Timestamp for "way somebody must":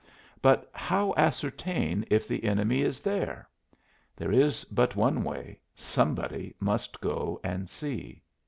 5.23-6.99